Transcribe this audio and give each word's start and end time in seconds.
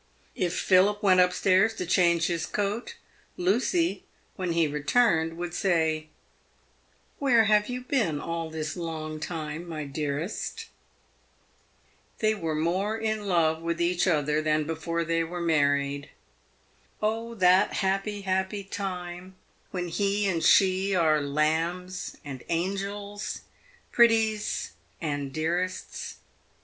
If 0.33 0.57
Philip 0.59 1.03
went 1.03 1.19
up 1.19 1.31
stairs 1.31 1.75
to 1.75 1.85
change 1.85 2.25
his 2.25 2.47
coat, 2.47 2.95
Lucy, 3.37 4.03
when 4.35 4.53
he 4.53 4.65
returned, 4.67 5.37
would 5.37 5.53
say," 5.53 6.07
Where 7.19 7.43
have 7.43 7.69
you 7.69 7.81
been 7.81 8.19
all 8.19 8.49
this 8.49 8.75
long 8.75 9.19
time, 9.19 9.69
my 9.69 9.85
dearest?" 9.85 10.69
They 12.17 12.33
were 12.33 12.55
more 12.55 12.97
in 12.97 13.27
love 13.27 13.61
with 13.61 13.79
each 13.79 14.07
other 14.07 14.41
than 14.41 14.63
before 14.65 15.03
they 15.03 15.23
were 15.23 15.39
married. 15.39 16.09
Oh, 16.99 17.35
that 17.35 17.73
happy, 17.73 18.21
happy 18.21 18.63
time, 18.63 19.35
when 19.69 19.87
he 19.87 20.27
and 20.27 20.43
she 20.43 20.95
are 20.95 21.21
"lambs" 21.21 22.17
and 22.25 22.41
"angels," 22.49 23.41
"pretties" 23.91 24.71
and 24.99 25.31
"dearests!" 25.31 26.15